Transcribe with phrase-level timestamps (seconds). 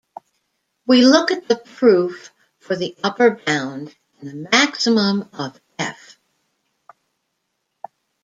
[0.87, 6.17] We look at the proof for the upper bound and the maximum of "f".